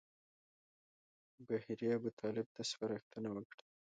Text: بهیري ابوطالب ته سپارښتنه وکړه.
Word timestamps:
بهیري 1.47 1.87
ابوطالب 1.97 2.47
ته 2.55 2.61
سپارښتنه 2.71 3.29
وکړه. 3.33 3.63